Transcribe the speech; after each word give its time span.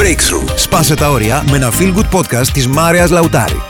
Breakthrough. 0.00 0.54
Σπάσε 0.56 0.94
τα 0.94 1.10
όρια 1.10 1.44
με 1.50 1.56
ένα 1.56 1.70
feel 1.72 1.94
good 1.94 2.18
podcast 2.18 2.46
της 2.52 2.66
Μάρειας 2.66 3.10
Λαουτάρη. 3.10 3.60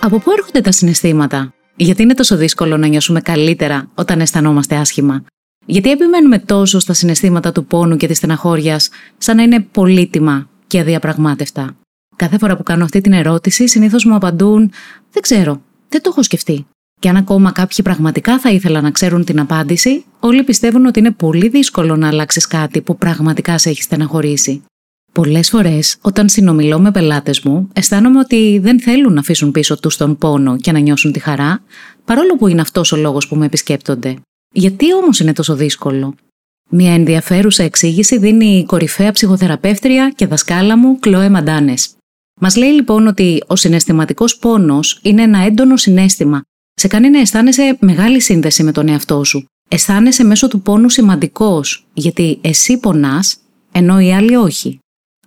Από 0.00 0.18
πού 0.18 0.30
έρχονται 0.30 0.60
τα 0.60 0.72
συναισθήματα; 0.72 1.54
Γιατί 1.76 2.02
είναι 2.02 2.14
τόσο 2.14 2.36
δύσκολο 2.36 2.76
να 2.76 2.86
νιώσουμε 2.86 3.20
καλύτερα 3.20 3.88
όταν 3.94 4.20
αισθανόμαστε 4.20 4.76
άσχημα; 4.76 5.24
Γιατί 5.66 5.90
επιμένουμε 5.90 6.38
τόσο 6.38 6.78
στα 6.78 6.92
συναισθήματα 6.92 7.52
του 7.52 7.64
πόνου 7.64 7.96
και 7.96 8.06
της 8.06 8.16
στεναχώριας 8.16 8.88
σαν 9.18 9.36
να 9.36 9.42
είναι 9.42 9.60
πολύτιμα 9.60 10.48
και 10.66 10.78
αδιαπραγμάτευτα; 10.78 11.76
Κάθε 12.16 12.38
φορά 12.38 12.56
που 12.56 12.62
κάνω 12.62 12.84
αυτή 12.84 13.00
την 13.00 13.12
ερώτηση, 13.12 13.68
συνήθως 13.68 14.04
μου 14.04 14.14
απαντούν 14.14 14.72
«Δεν 15.12 15.22
ξέρω, 15.22 15.62
δεν 15.88 16.02
το 16.02 16.08
έχω 16.12 16.22
σκεφτεί». 16.22 16.66
Και 17.00 17.08
αν 17.08 17.16
ακόμα 17.16 17.52
κάποιοι 17.52 17.84
πραγματικά 17.84 18.38
θα 18.38 18.50
ήθελαν 18.50 18.82
να 18.82 18.90
ξέρουν 18.90 19.24
την 19.24 19.40
απάντηση, 19.40 20.04
όλοι 20.20 20.42
πιστεύουν 20.42 20.86
ότι 20.86 20.98
είναι 20.98 21.10
πολύ 21.10 21.48
δύσκολο 21.48 21.96
να 21.96 22.08
αλλάξεις 22.08 22.46
κάτι 22.46 22.80
που 22.80 22.96
πραγματικά 22.96 23.58
σε 23.58 23.68
έχει 23.68 23.82
στεναχωρήσει. 23.82 24.62
Πολλές 25.12 25.48
φορές, 25.48 25.96
όταν 26.00 26.28
συνομιλώ 26.28 26.78
με 26.78 26.90
πελάτες 26.90 27.40
μου, 27.40 27.68
αισθάνομαι 27.72 28.18
ότι 28.18 28.58
δεν 28.62 28.80
θέλουν 28.80 29.12
να 29.12 29.20
αφήσουν 29.20 29.50
πίσω 29.50 29.80
τους 29.80 29.96
τον 29.96 30.16
πόνο 30.16 30.56
και 30.56 30.72
να 30.72 30.78
νιώσουν 30.78 31.12
τη 31.12 31.18
χαρά, 31.18 31.62
παρόλο 32.04 32.36
που 32.36 32.48
είναι 32.48 32.60
αυτός 32.60 32.92
ο 32.92 32.96
λόγος 32.96 33.28
που 33.28 33.36
με 33.36 33.46
επισκέπτονται. 33.46 34.16
Γιατί 34.52 34.94
όμως 34.94 35.20
είναι 35.20 35.32
τόσο 35.32 35.54
δύσκολο; 35.54 36.14
Μια 36.70 36.92
ενδιαφέρουσα 36.92 37.62
εξήγηση 37.62 38.18
δίνει 38.18 38.58
η 38.58 38.64
κορυφαία 38.64 39.12
ψυχοθεραπεύτρια 39.12 40.12
και 40.16 40.26
δασκάλα 40.26 40.76
μου, 40.76 40.98
Κλώε 40.98 41.28
Μαντάνε. 41.28 41.74
Μας 42.40 42.56
λέει 42.56 42.70
λοιπόν 42.70 43.06
ότι 43.06 43.42
ο 43.46 43.56
συναισθηματικός 43.56 44.38
πόνος 44.38 44.98
είναι 45.02 45.22
ένα 45.22 45.38
έντονο 45.38 45.76
συνέστημα 45.76 46.42
σε 46.74 46.88
κάνει 46.88 47.10
να 47.10 47.20
αισθάνεσαι 47.20 47.76
μεγάλη 47.80 48.20
σύνδεση 48.20 48.62
με 48.62 48.72
τον 48.72 48.88
εαυτό 48.88 49.24
σου. 49.24 49.47
Αισθάνεσαι 49.68 50.24
μέσω 50.24 50.48
του 50.48 50.60
πόνου 50.62 50.88
σημαντικός, 50.88 51.86
γιατί 51.94 52.38
εσύ 52.40 52.78
πονάς, 52.78 53.38
ενώ 53.72 54.00
οι 54.00 54.12
άλλοι 54.12 54.36
όχι. 54.36 54.78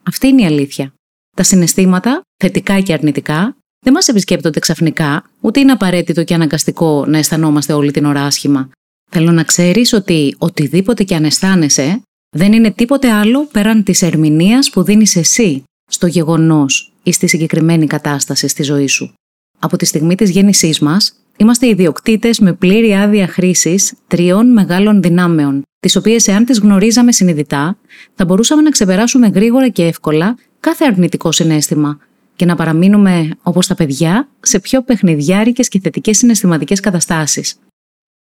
Αυτή 0.03 0.27
είναι 0.27 0.41
η 0.41 0.45
αλήθεια. 0.45 0.93
Τα 1.35 1.43
συναισθήματα, 1.43 2.21
θετικά 2.43 2.79
και 2.79 2.93
αρνητικά, 2.93 3.55
δεν 3.85 3.93
μας 3.93 4.07
επισκέπτονται 4.07 4.59
ξαφνικά, 4.59 5.29
ούτε 5.41 5.59
είναι 5.59 5.71
απαραίτητο 5.71 6.23
και 6.23 6.33
αναγκαστικό 6.33 7.05
να 7.05 7.17
αισθανόμαστε 7.17 7.73
όλη 7.73 7.91
την 7.91 8.05
ώρα 8.05 8.25
άσχημα. 8.25 8.69
Θέλω 9.11 9.31
να 9.31 9.43
ξέρεις 9.43 9.93
ότι 9.93 10.35
οτιδήποτε 10.37 11.03
και 11.03 11.15
αν 11.15 11.23
αισθάνεσαι, 11.23 12.01
δεν 12.35 12.53
είναι 12.53 12.71
τίποτε 12.71 13.11
άλλο 13.11 13.45
πέραν 13.45 13.83
της 13.83 14.01
ερμηνείας 14.01 14.69
που 14.69 14.83
δίνεις 14.83 15.15
εσύ 15.15 15.63
στο 15.91 16.07
γεγονός 16.07 16.93
ή 17.03 17.11
στη 17.11 17.27
συγκεκριμένη 17.27 17.87
κατάσταση 17.87 18.47
στη 18.47 18.63
ζωή 18.63 18.87
σου. 18.87 19.13
Από 19.59 19.77
τη 19.77 19.85
στιγμή 19.85 20.15
της 20.15 20.29
γέννησής 20.29 20.79
μας, 20.79 21.15
Είμαστε 21.41 21.67
ιδιοκτήτες 21.67 22.39
με 22.39 22.53
πλήρη 22.53 22.95
άδεια 22.95 23.27
χρήσης 23.27 23.93
τριών 24.07 24.51
μεγάλων 24.51 25.01
δυνάμεων, 25.01 25.61
τις 25.79 25.95
οποίες, 25.95 26.27
εάν 26.27 26.45
τις 26.45 26.59
γνωρίζαμε 26.59 27.11
συνειδητά, 27.11 27.77
θα 28.15 28.25
μπορούσαμε 28.25 28.61
να 28.61 28.69
ξεπεράσουμε 28.69 29.27
γρήγορα 29.27 29.69
και 29.69 29.83
εύκολα 29.83 30.37
κάθε 30.59 30.85
αρνητικό 30.85 31.31
συνέστημα 31.31 31.97
και 32.35 32.45
να 32.45 32.55
παραμείνουμε, 32.55 33.29
όπως 33.41 33.67
τα 33.67 33.75
παιδιά, 33.75 34.27
σε 34.39 34.59
πιο 34.59 34.81
παιχνιδιάρικες 34.81 35.67
και 35.67 35.79
θετικές 35.79 36.17
συναισθηματικές 36.17 36.79
καταστάσεις. 36.79 37.55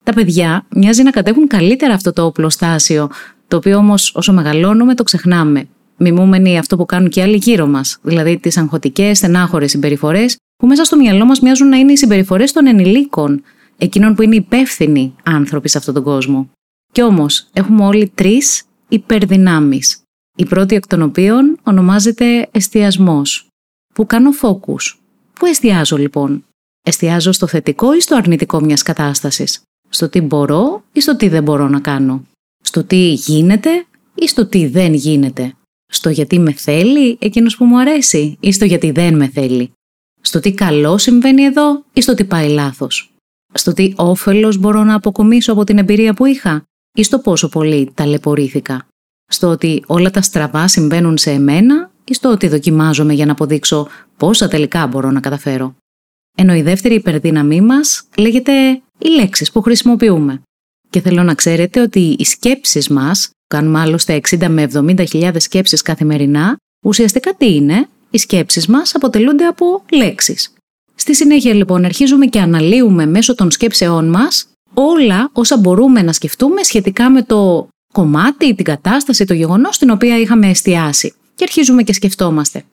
Τα 0.03 0.13
παιδιά 0.13 0.65
μοιάζει 0.69 1.03
να 1.03 1.11
κατέχουν 1.11 1.47
καλύτερα 1.47 1.93
αυτό 1.93 2.13
το 2.13 2.25
οπλοστάσιο, 2.25 3.09
το 3.47 3.57
οποίο 3.57 3.77
όμως 3.77 4.15
όσο 4.15 4.33
μεγαλώνουμε 4.33 4.95
το 4.95 5.03
ξεχνάμε, 5.03 5.67
μιμούμενοι 5.97 6.57
αυτό 6.57 6.77
που 6.77 6.85
κάνουν 6.85 7.09
και 7.09 7.21
άλλοι 7.21 7.35
γύρω 7.35 7.67
μας, 7.67 7.97
δηλαδή 8.01 8.37
τις 8.37 8.57
αγχωτικές, 8.57 9.17
στενάχωρες 9.17 9.71
συμπεριφορές 9.71 10.37
που 10.57 10.67
μέσα 10.67 10.83
στο 10.83 10.95
μυαλό 10.95 11.25
μας 11.25 11.39
μοιάζουν 11.39 11.67
να 11.69 11.77
είναι 11.77 11.91
οι 11.91 11.97
συμπεριφορές 11.97 12.51
των 12.51 12.67
ενηλίκων, 12.67 13.43
εκείνων 13.77 14.15
που 14.15 14.21
είναι 14.21 14.35
υπεύθυνοι 14.35 15.15
άνθρωποι 15.23 15.69
σε 15.69 15.77
αυτόν 15.77 15.93
τον 15.93 16.03
κόσμο. 16.03 16.49
Κι 16.91 17.01
όμως 17.01 17.47
έχουμε 17.53 17.85
όλοι 17.85 18.11
τρεις 18.15 18.63
υπερδυνάμεις. 18.87 20.01
Η 20.37 20.45
πρώτη 20.45 20.75
εκ 20.75 20.87
των 20.87 21.01
οποίων 21.01 21.57
ονομάζεται 21.63 22.47
εστιασμός. 22.51 23.47
Που 23.93 24.05
κάνω 24.05 24.31
φόκου. 24.31 24.75
Πού 25.33 25.45
εστιάζω 25.45 25.97
λοιπόν; 25.97 26.45
Εστιάζω 26.87 27.31
στο 27.31 27.47
θετικό 27.47 27.95
ή 27.95 28.01
στο 28.01 28.15
αρνητικό 28.15 28.61
μιας 28.61 28.81
κατάστασης; 28.81 29.61
Στο 29.89 30.09
τι 30.09 30.21
μπορώ 30.21 30.83
ή 30.91 31.01
στο 31.01 31.15
τι 31.15 31.27
δεν 31.27 31.43
μπορώ 31.43 31.67
να 31.67 31.79
κάνω; 31.79 32.23
Στο 32.63 32.83
τι 32.83 33.13
γίνεται 33.13 33.85
ή 34.15 34.27
στο 34.27 34.45
τι 34.45 34.67
δεν 34.67 34.93
γίνεται; 34.93 35.53
Στο 35.91 36.09
γιατί 36.09 36.39
με 36.39 36.51
θέλει 36.51 37.17
εκείνος 37.21 37.57
που 37.57 37.65
μου 37.65 37.79
αρέσει 37.79 38.37
ή 38.39 38.51
στο 38.51 38.65
γιατί 38.65 38.91
δεν 38.91 39.15
με 39.15 39.27
θέλει; 39.27 39.71
Στο 40.25 40.39
τι 40.39 40.53
καλό 40.53 40.97
συμβαίνει 40.97 41.43
εδώ 41.43 41.83
ή 41.93 42.01
στο 42.01 42.13
τι 42.13 42.23
πάει 42.23 42.49
λάθος. 42.49 43.13
Στο 43.53 43.73
τι 43.73 43.93
όφελος 43.95 44.57
μπορώ 44.57 44.83
να 44.83 44.95
αποκομίσω 44.95 45.51
από 45.51 45.63
την 45.63 45.77
εμπειρία 45.77 46.13
που 46.13 46.25
είχα 46.25 46.63
ή 46.97 47.03
στο 47.03 47.19
πόσο 47.19 47.49
πολύ 47.49 47.91
ταλαιπωρήθηκα. 47.93 48.87
Στο 49.27 49.47
ότι 49.47 49.83
όλα 49.85 50.11
τα 50.11 50.21
στραβά 50.21 50.67
συμβαίνουν 50.67 51.17
σε 51.17 51.31
εμένα 51.31 51.91
ή 52.05 52.13
στο 52.13 52.31
ότι 52.31 52.47
δοκιμάζομαι 52.47 53.13
για 53.13 53.25
να 53.25 53.31
αποδείξω 53.31 53.87
πόσα 54.17 54.47
τελικά 54.47 54.87
μπορώ 54.87 55.11
να 55.11 55.19
καταφέρω. 55.19 55.75
Ενώ 56.37 56.53
η 56.53 56.61
δεύτερη 56.61 56.95
υπερδύναμή 56.95 57.61
μας 57.61 58.03
λέγεται 58.17 58.81
οι 58.97 59.09
λέξεις 59.09 59.51
που 59.51 59.61
χρησιμοποιούμε. 59.61 60.41
Και 60.89 61.01
θέλω 61.01 61.23
να 61.23 61.33
ξέρετε 61.33 61.81
ότι 61.81 62.15
οι 62.19 62.25
σκέψεις 62.25 62.89
μας, 62.89 63.29
κάνουμε 63.47 63.79
άλλωστε 63.79 64.21
60 64.29 64.47
με 64.47 64.67
70 64.73 65.35
σκέψεις 65.37 65.81
καθημερινά, 65.81 66.57
ουσιαστικά 66.85 67.33
τι 67.35 67.55
είναι, 67.55 67.87
οι 68.09 68.17
σκέψεις 68.17 68.67
μας 68.67 68.95
αποτελούνται 68.95 69.45
από 69.45 69.83
λέξεις. 69.91 70.53
Στη 70.95 71.15
συνέχεια 71.15 71.53
λοιπόν 71.53 71.85
αρχίζουμε 71.85 72.25
και 72.25 72.39
αναλύουμε 72.39 73.05
μέσω 73.05 73.35
των 73.35 73.51
σκέψεών 73.51 74.09
μας 74.09 74.47
όλα 74.73 75.29
όσα 75.33 75.57
μπορούμε 75.57 76.01
να 76.01 76.13
σκεφτούμε 76.13 76.63
σχετικά 76.63 77.09
με 77.09 77.23
το 77.23 77.67
κομμάτι, 77.93 78.55
την 78.55 78.65
κατάσταση, 78.65 79.25
το 79.25 79.33
γεγονός 79.33 79.75
στην 79.75 79.89
οποία 79.89 80.19
είχαμε 80.19 80.49
εστιάσει. 80.49 81.13
Και 81.35 81.43
αρχίζουμε 81.43 81.83
και 81.83 81.93
σκεφτόμαστε. 81.93 82.63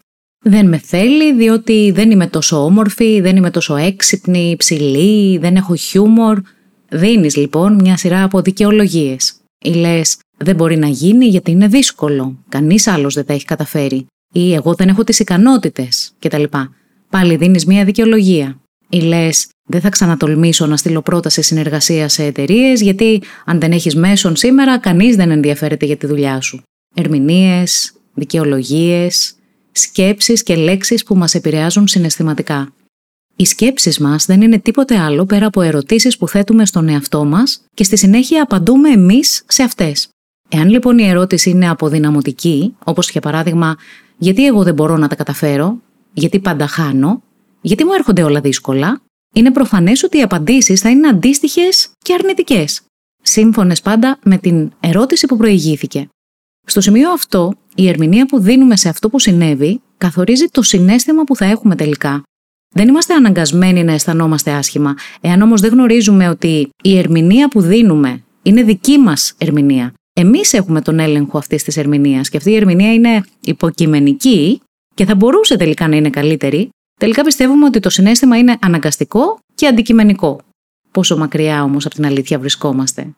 Δεν 0.44 0.69
με 0.69 0.78
θέλει 0.78 1.32
διότι 1.32 1.91
δεν 1.94 2.10
είμαι 2.10 2.26
τόσο 2.26 2.64
όμορφη, 2.64 3.20
δεν 3.20 3.37
είμαι 3.37 3.50
τόσο 3.50 3.76
έξυπνη, 3.76 4.54
ψηλή, 4.59 5.38
δεν 5.38 5.56
έχω 5.56 5.75
χιούμορ. 5.75 6.41
Δίνεις 6.88 7.37
λοιπόν 7.37 7.75
μια 7.75 7.97
σειρά 7.97 8.22
από 8.22 8.41
δικαιολογίες. 8.41 9.34
Ή 9.64 9.70
λες, 9.75 10.16
δεν 10.37 10.56
μπορεί 10.56 10.76
να 10.76 10.88
γίνει 10.88 11.26
γιατί 11.26 11.50
είναι 11.50 11.66
δύσκολο. 11.66 12.37
Κανείς 12.49 12.87
άλλος 12.87 13.14
δεν 13.14 13.26
τα 13.26 13.32
έχει 13.32 13.44
καταφέρει 13.44 14.06
ή 14.32 14.54
εγώ 14.54 14.75
δεν 14.75 14.88
έχω 14.88 15.04
τις 15.04 15.19
ικανότητες 15.19 16.12
κτλ. 16.19 16.44
Πάλι 17.10 17.37
δίνεις 17.37 17.66
μία 17.66 17.84
δικαιολογία. 17.84 18.60
Ή 18.88 19.00
λες, 19.00 19.47
δεν 19.65 19.81
θα 19.81 19.88
ξανατολμήσω 19.88 20.66
να 20.66 20.76
στείλω 20.76 21.03
πρόταση 21.03 21.43
συνεργασίας 21.43 22.12
σε 22.12 22.25
εταιρείες, 22.25 22.81
γιατί 22.81 23.22
αν 23.44 23.60
δεν 23.60 23.72
έχεις 23.72 23.94
μέσον 23.94 24.37
σήμερα, 24.37 24.78
κανείς 24.78 25.16
δεν 25.16 25.31
ενδιαφέρεται 25.31 25.87
για 25.87 25.97
τη 25.97 26.06
δουλειά 26.06 26.41
σου. 26.41 26.62
Ερμηνείες, 26.94 27.93
δικαιολογίες, 28.15 29.34
σκέψεις 29.72 30.43
και 30.43 30.56
λέξεις 30.56 31.03
που 31.03 31.16
μας 31.16 31.34
επηρεάζουν 31.34 31.88
συναισθηματικά. 31.88 32.72
Οι 33.37 33.44
σκέψεις 33.44 33.99
μας 33.99 34.26
δεν 34.26 34.43
είναι 34.43 34.59
τίποτε 34.59 34.99
άλλο 34.99 35.25
πέρα 35.25 35.47
από 35.47 35.60
ερωτήσεις 35.60 36.16
που 36.16 36.28
θέτουμε 36.28 36.66
στον 36.66 36.88
εαυτό 36.88 37.25
μας 37.25 37.62
και 37.75 37.84
στη 37.84 37.97
συνέχεια 37.97 38.43
απαντούμε 38.43 38.91
εμείς 38.91 39.44
σε 39.49 39.62
αυτές. 39.62 40.09
Εάν 40.49 40.69
λοιπόν 40.69 40.99
η 40.99 41.09
ερώτηση 41.09 41.50
είναι 41.50 41.69
αποδυναμωτική, 41.69 42.75
όπως 42.84 43.10
για 43.10 43.20
παράδειγμα, 43.20 43.76
γιατί 44.22 44.47
εγώ 44.47 44.62
δεν 44.62 44.75
μπορώ 44.75 44.97
να 44.97 45.09
τα 45.09 45.15
καταφέρω, 45.15 45.81
γιατί 46.12 46.41
πάντα 46.41 46.66
χάνω, 46.66 47.22
γιατί 47.60 47.84
μου 47.84 47.93
έρχονται 47.93 48.22
όλα 48.22 48.41
δύσκολα, 48.41 49.00
είναι 49.34 49.50
προφανές 49.50 50.03
ότι 50.03 50.19
οι 50.19 50.22
απαντήσεις 50.22 50.81
θα 50.81 50.91
είναι 50.91 51.09
αντίστοιχες 51.09 51.88
και 51.99 52.15
αρνητικές. 52.15 52.82
Σύμφωνες 53.22 53.81
πάντα 53.81 54.19
με 54.25 54.38
την 54.38 54.72
ερώτηση 54.81 55.27
που 55.27 55.37
προηγήθηκε. 55.37 56.09
Στο 56.66 56.81
σημείο 56.81 57.11
αυτό, 57.11 57.53
η 57.75 57.88
ερμηνεία 57.88 58.27
που 58.27 58.41
δίνουμε 58.41 58.77
σε 58.77 58.88
αυτό 58.88 59.09
που 59.09 59.19
συνέβη 59.19 59.81
καθορίζει 59.99 60.47
το 60.47 60.62
συνέστημα 60.62 61.25
που 61.25 61.37
θα 61.37 61.44
έχουμε 61.44 61.77
τελικά. 61.77 62.22
Δεν 62.75 62.88
είμαστε 62.88 63.15
αναγκασμένοι 63.15 63.84
να 63.84 63.93
αισθανόμαστε 63.93 64.50
άσχημα, 64.50 64.94
εάν 65.21 65.43
όμως 65.43 65.61
δεν 65.61 65.72
γνωρίζουμε 65.72 66.28
ότι 66.28 66.69
η 66.82 66.99
ερμηνεία 66.99 67.49
που 67.49 67.61
δίνουμε 67.61 68.25
είναι 68.43 68.62
δική 68.62 68.99
μας 68.99 69.34
ερμηνεία 69.38 69.93
Εμείς 70.12 70.53
έχουμε 70.53 70.81
τον 70.81 70.99
έλεγχο 70.99 71.39
αυτής 71.39 71.62
της 71.62 71.77
ερμηνείας 71.77 72.29
και 72.29 72.37
αυτή 72.37 72.50
η 72.50 72.56
ερμηνεία 72.56 72.93
είναι 72.93 73.25
υποκειμενική 73.41 74.61
και 74.94 75.05
θα 75.05 75.14
μπορούσε 75.14 75.56
τελικά 75.56 75.88
να 75.88 75.97
είναι 75.97 76.11
καλύτερη. 76.11 76.69
Τελικά 77.00 77.23
πιστεύουμε 77.23 77.64
ότι 77.64 77.81
το 77.81 77.91
συνέστημα 77.91 78.38
είναι 78.38 78.56
αναγκαστικό 78.61 79.38
και 79.55 79.67
αντικειμενικό. 79.67 80.41
Πόσο 80.91 81.17
μακριά 81.17 81.62
όμως 81.62 81.87
από 81.87 81.94
την 81.94 82.06
αλήθεια 82.06 82.38
βρισκόμαστε. 82.38 83.14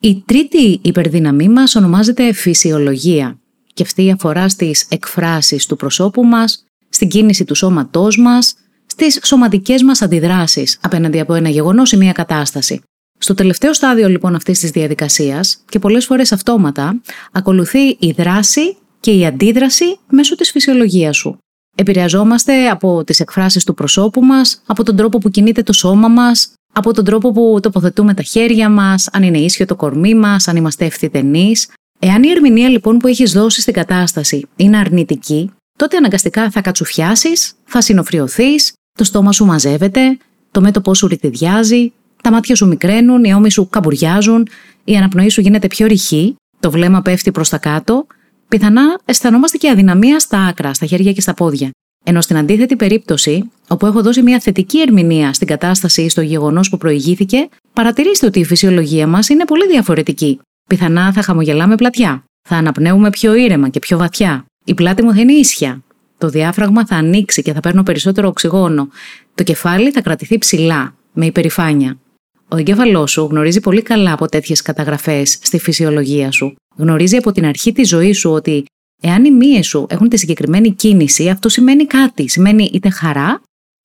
Η 0.00 0.22
τρίτη 0.26 0.78
υπερδύναμή 0.82 1.48
μας 1.48 1.74
ονομάζεται 1.74 2.32
φυσιολογία 2.32 3.38
και 3.74 3.82
αυτή 3.82 4.10
αφορά 4.10 4.48
στις 4.48 4.86
εκφράσεις 4.88 5.66
του 5.66 5.76
προσώπου 5.76 6.24
μας, 6.24 6.64
στην 6.88 7.08
κίνηση 7.08 7.44
του 7.44 7.54
σώματός 7.54 8.18
μας, 8.18 8.54
στις 8.86 9.20
σωματικές 9.22 9.82
μας 9.82 10.02
αντιδράσεις 10.02 10.78
απέναντι 10.82 11.20
από 11.20 11.34
ένα 11.34 11.48
γεγονός 11.48 11.92
ή 11.92 11.96
μια 11.96 12.12
κατάσταση. 12.12 12.82
Στο 13.18 13.34
τελευταίο 13.34 13.74
στάδιο 13.74 14.08
λοιπόν 14.08 14.34
αυτής 14.34 14.58
της 14.58 14.70
διαδικασίας 14.70 15.62
και 15.68 15.78
πολλές 15.78 16.04
φορές 16.06 16.32
αυτόματα 16.32 17.00
ακολουθεί 17.32 17.88
η 17.88 18.14
δράση 18.16 18.76
και 19.00 19.10
η 19.10 19.26
αντίδραση 19.26 19.98
μέσω 20.10 20.34
της 20.34 20.50
φυσιολογίας 20.50 21.16
σου. 21.16 21.38
Επηρεαζόμαστε 21.74 22.68
από 22.68 23.04
τις 23.04 23.20
εκφράσεις 23.20 23.64
του 23.64 23.74
προσώπου 23.74 24.24
μας, 24.24 24.62
από 24.66 24.82
τον 24.82 24.96
τρόπο 24.96 25.18
που 25.18 25.30
κινείται 25.30 25.62
το 25.62 25.72
σώμα 25.72 26.08
μας, 26.08 26.52
από 26.72 26.92
τον 26.92 27.04
τρόπο 27.04 27.32
που 27.32 27.58
τοποθετούμε 27.62 28.14
τα 28.14 28.22
χέρια 28.22 28.68
μας, 28.70 29.08
αν 29.12 29.22
είναι 29.22 29.38
ίσιο 29.38 29.66
το 29.66 29.76
κορμί 29.76 30.14
μας, 30.14 30.48
αν 30.48 30.56
είμαστε 30.56 30.84
ευθυτενείς, 30.84 31.68
Εάν 31.98 32.22
η 32.22 32.30
ερμηνεία 32.30 32.68
λοιπόν 32.68 32.98
που 32.98 33.06
έχεις 33.06 33.32
δώσει 33.32 33.60
στην 33.60 33.74
κατάσταση 33.74 34.46
είναι 34.56 34.76
αρνητική, 34.76 35.50
τότε 35.78 35.96
αναγκαστικά 35.96 36.50
θα 36.50 36.60
κατσουφιάσεις, 36.60 37.52
θα 37.64 37.80
συνοφριωθείς, 37.80 38.72
το 38.92 39.04
στόμα 39.04 39.32
σου 39.32 39.44
μαζεύεται, 39.44 40.18
το 40.50 40.60
μέτωπό 40.60 40.94
σου 40.94 41.06
ρητιδιάζει, 41.06 41.92
τα 42.26 42.32
μάτια 42.32 42.54
σου 42.56 42.68
μικραίνουν, 42.68 43.24
οι 43.24 43.34
ώμοι 43.34 43.50
σου 43.50 43.68
καμπουριάζουν, 43.68 44.48
η 44.84 44.96
αναπνοή 44.96 45.28
σου 45.28 45.40
γίνεται 45.40 45.66
πιο 45.66 45.86
ρηχή, 45.86 46.36
το 46.60 46.70
βλέμμα 46.70 47.02
πέφτει 47.02 47.30
προς 47.30 47.48
τα 47.48 47.58
κάτω, 47.58 48.06
πιθανά 48.48 49.00
αισθανόμαστε 49.04 49.56
και 49.56 49.70
αδυναμία 49.70 50.20
στα 50.20 50.38
άκρα, 50.38 50.74
στα 50.74 50.86
χέρια 50.86 51.12
και 51.12 51.20
στα 51.20 51.34
πόδια. 51.34 51.70
Ενώ 52.04 52.20
στην 52.20 52.36
αντίθετη 52.36 52.76
περίπτωση, 52.76 53.50
όπου 53.68 53.86
έχω 53.86 54.02
δώσει 54.02 54.22
μια 54.22 54.40
θετική 54.40 54.80
ερμηνεία 54.80 55.32
στην 55.32 55.46
κατάσταση 55.46 56.02
ή 56.02 56.08
στο 56.08 56.20
γεγονός 56.20 56.68
που 56.68 56.76
προηγήθηκε, 56.76 57.48
παρατηρήστε 57.72 58.26
ότι 58.26 58.38
η 58.38 58.44
φυσιολογία 58.44 59.06
μας 59.06 59.28
είναι 59.28 59.44
πολύ 59.44 59.66
διαφορετική. 59.66 60.40
Πιθανά 60.68 61.12
θα 61.12 61.22
χαμογελάμε 61.22 61.74
πλατιά. 61.74 62.24
Θα 62.48 62.56
αναπνέουμε 62.56 63.10
πιο 63.10 63.34
ήρεμα 63.34 63.68
και 63.68 63.78
πιο 63.78 63.98
βαθιά. 63.98 64.44
Η 64.64 64.74
πλάτη 64.74 65.02
μου 65.02 65.12
θα 65.14 65.20
είναι 65.20 65.32
ίσια. 65.32 65.82
Το 66.18 66.28
διάφραγμα 66.28 66.86
θα 66.86 66.96
ανοίξει 66.96 67.42
και 67.42 67.52
θα 67.52 67.60
παίρνω 67.60 67.82
περισσότερο 67.82 68.28
οξυγόνο. 68.28 68.88
Το 69.34 69.42
κεφάλι 69.42 69.90
θα 69.90 70.02
κρατηθεί 70.02 70.38
ψηλά, 70.38 70.94
με 71.12 71.26
υπερηφάνεια. 71.26 71.98
Ο 72.48 72.56
εγκέφαλός 72.56 73.10
σου 73.10 73.28
γνωρίζει 73.30 73.60
πολύ 73.60 73.82
καλά 73.82 74.12
από 74.12 74.28
τέτοιες 74.28 74.62
καταγραφές 74.62 75.38
στη 75.42 75.58
φυσιολογία 75.58 76.30
σου. 76.30 76.54
Γνωρίζει 76.76 77.16
από 77.16 77.32
την 77.32 77.46
αρχή 77.46 77.72
της 77.72 77.88
ζωής 77.88 78.18
σου 78.18 78.30
ότι 78.30 78.64
εάν 79.02 79.24
οι 79.24 79.30
μύες 79.30 79.66
σου 79.66 79.86
έχουν 79.88 80.08
τη 80.08 80.16
συγκεκριμένη 80.16 80.70
κίνηση, 80.70 81.28
αυτό 81.28 81.48
σημαίνει 81.48 81.86
κάτι. 81.86 82.28
Σημαίνει 82.28 82.70
είτε 82.72 82.90
χαρά 82.90 83.40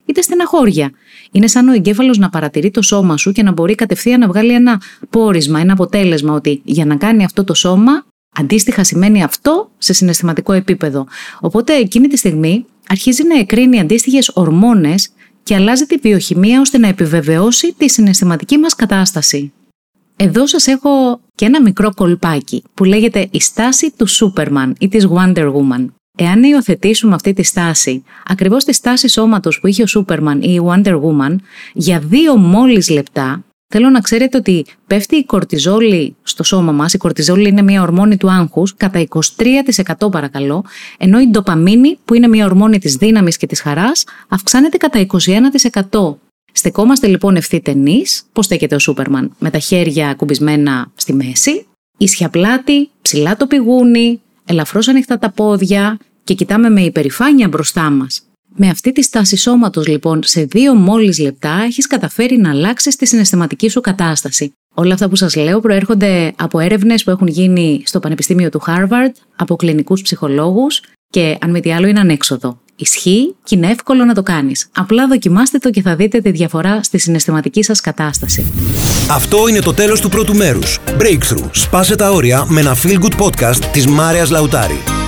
είτε 0.06 0.22
στεναχώρια. 0.22 0.92
Είναι 1.32 1.48
σαν 1.48 1.68
ο 1.68 1.74
εγκέφαλος 1.74 2.18
να 2.18 2.30
παρατηρεί 2.30 2.72
το 2.72 2.82
σώμα 2.82 3.18
σου 3.18 3.32
και 3.32 3.44
να 3.44 3.52
μπορεί 3.52 3.76
κατευθείαν 3.76 4.20
να 4.20 4.28
βγάλει 4.28 4.54
ένα 4.54 4.82
πόρισμα, 5.10 5.60
ένα 5.60 5.74
αποτέλεσμα 5.74 6.34
ότι 6.34 6.62
για 6.64 6.86
να 6.86 6.96
κάνει 6.96 7.24
αυτό 7.24 7.44
το 7.44 7.54
σώμα, 7.54 8.06
αντίστοιχα 8.36 8.84
σημαίνει 8.84 9.24
αυτό 9.24 9.72
σε 9.78 9.94
συναισθηματικό 9.94 10.54
επίπεδο. 10.54 11.08
Οπότε 11.40 11.74
εκείνη 11.74 12.08
τη 12.08 12.18
στιγμή 12.18 12.66
αρχίζει 12.88 13.24
να 13.24 13.40
εκρίνει 13.40 13.80
αντίστοιχες 13.80 14.32
ορμόνες 14.34 15.10
και 15.52 15.58
αλλάζει 15.58 15.86
τη 15.86 15.98
βιοχημία 15.98 16.60
ώστε 16.62 16.78
να 16.78 16.88
επιβεβαιώσει 16.88 17.74
τη 17.78 17.90
συναισθηματική 17.90 18.58
μας 18.58 18.76
κατάσταση. 18.76 19.54
Εδώ 20.16 20.48
σας 20.48 20.68
έχω 20.68 21.20
και 21.36 21.46
ένα 21.46 21.62
μικρό 21.62 21.94
κολπάκι 21.94 22.64
που 22.74 22.84
λέγεται 22.84 23.28
η 23.32 23.40
στάση 23.40 23.94
του 23.98 24.08
Superman 24.10 24.72
ή 24.80 24.88
της 24.88 25.08
Wonder 25.08 25.54
Woman. 25.54 25.86
Εάν 26.18 26.44
υιοθετήσουμε 26.44 27.16
αυτή 27.16 27.34
τη 27.34 27.44
στάση, 27.44 28.04
ακριβώς 28.26 28.64
τη 28.64 28.74
στάση 28.74 29.08
σώματος 29.08 29.60
που 29.60 29.68
είχε 29.68 29.84
ο 29.84 29.86
Superman 29.96 30.38
ή 30.40 30.54
η 30.54 30.62
Wonder 30.66 31.02
Woman, 31.02 31.36
για 31.74 32.00
δύο 32.00 32.36
μόλις 32.38 32.90
λεπτά 32.90 33.44
Θέλω 33.74 33.90
να 33.90 34.00
ξέρετε 34.00 34.38
ότι 34.38 34.66
πέφτει 34.88 35.16
η 35.16 35.26
κορτιζόλη 35.26 36.16
στο 36.24 36.44
σώμα 36.44 36.72
μας, 36.72 36.94
η 36.94 36.98
κορτιζόλη 36.98 37.48
είναι 37.50 37.62
μια 37.62 37.82
ορμόνη 37.82 38.18
του 38.18 38.32
άγχους, 38.32 38.76
κατά 38.76 39.00
23% 39.00 40.12
παρακαλώ, 40.12 40.66
ενώ 40.98 41.20
η 41.20 41.28
ντοπαμίνη 41.28 41.98
που 42.06 42.14
είναι 42.14 42.28
μια 42.28 42.46
ορμόνη 42.46 42.80
της 42.80 42.96
δύναμης 42.96 43.38
και 43.38 43.48
της 43.48 43.62
χαράς 43.62 44.04
αυξάνεται 44.28 44.78
κατά 44.78 45.00
21%. 45.00 46.16
Στεκόμαστε 46.52 47.08
λοιπόν 47.08 47.36
ευθύτενεί, 47.36 48.04
πώς 48.34 48.46
στέκεται 48.46 48.76
ο 48.76 48.80
Σούπερμαν, 48.80 49.36
με 49.40 49.50
τα 49.50 49.60
χέρια 49.60 50.14
κουμπισμένα 50.14 50.92
στη 50.96 51.14
μέση, 51.14 51.66
ίσια 51.98 52.30
πλάτη, 52.30 52.90
ψηλά 53.02 53.38
το 53.38 53.48
πηγούνι, 53.48 54.22
ελαφρώς 54.46 54.88
ανοιχτά 54.88 55.20
τα 55.20 55.32
πόδια 55.32 55.98
και 56.24 56.34
κοιτάμε 56.34 56.70
με 56.70 56.82
υπερηφάνεια 56.82 57.48
μπροστά 57.48 57.90
μας. 57.90 58.22
Με 58.56 58.68
αυτή 58.68 58.92
τη 58.92 59.04
στάση 59.04 59.38
σώματος 59.38 59.88
λοιπόν 59.88 60.20
σε 60.24 60.44
δύο 60.44 60.74
μόλις 60.74 61.20
λεπτά 61.20 61.62
έχεις 61.66 61.88
καταφέρει 61.88 62.38
να 62.38 62.50
αλλάξεις 62.50 62.96
τη 62.96 63.06
συναισθηματική 63.06 63.70
σου 63.70 63.82
κατάσταση. 63.82 64.54
Όλα 64.74 64.94
αυτά 64.94 65.10
που 65.10 65.16
σας 65.16 65.36
λέω 65.36 65.60
προέρχονται 65.60 66.34
από 66.38 66.60
έρευνες 66.60 67.04
που 67.04 67.10
έχουν 67.10 67.28
γίνει 67.28 67.82
στο 67.86 68.00
Πανεπιστήμιο 68.00 68.50
του 68.50 68.62
Harvard, 68.68 69.12
από 69.36 69.56
κλινικούς 69.56 70.02
ψυχολόγους 70.02 70.82
και 71.10 71.38
αν 71.42 71.50
με 71.50 71.60
τι 71.60 71.74
άλλο 71.74 71.88
είναι 71.88 72.00
ανέξοδο. 72.00 72.60
Ισχύει 72.76 73.36
και 73.44 73.56
είναι 73.56 73.68
εύκολο 73.68 74.06
να 74.06 74.14
το 74.14 74.24
κάνεις. 74.24 74.68
Απλά 74.76 75.08
δοκιμάστε 75.08 75.58
το 75.58 75.70
και 75.70 75.82
θα 75.82 75.96
δείτε 75.96 76.20
τη 76.20 76.32
διαφορά 76.32 76.84
στη 76.84 76.98
συναισθηματική 76.98 77.64
σας 77.64 77.82
κατάσταση. 77.82 78.54
Αυτό 79.12 79.48
είναι 79.48 79.60
το 79.60 79.74
τέλος 79.74 80.02
του 80.02 80.10
πρώτου 80.10 80.36
μέρους. 80.36 80.80
Breakthrough. 81.00 81.50
Σπάσε 81.52 81.96
τα 81.96 82.12
όρια 82.12 82.46
με 82.50 82.60
ένα 82.60 82.76
feel 82.84 83.00
good 83.00 83.26
podcast 83.26 83.66
της 83.72 83.88
Μάριας 83.88 84.30
Λαουτάρη. 84.30 85.01